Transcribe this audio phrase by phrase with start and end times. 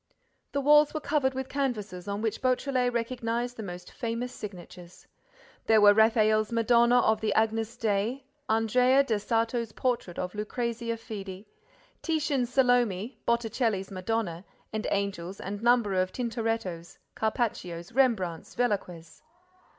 [0.51, 5.05] The walls were covered with canvases on which Beautrelet recognized the most famous signatures.
[5.67, 11.45] There were Raphael's Madonna of the Agnus Dei, Andrea del Sarto's Portrait of Lucrezia Fede,
[12.01, 14.43] Titian's Salome, Botticelli's Madonna
[14.73, 19.21] and Angels and numbers of Tintorettos, Carpaccios, Rembrandts, Velasquez.